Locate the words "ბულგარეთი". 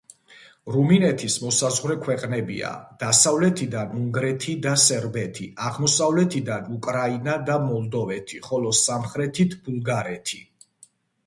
9.69-10.43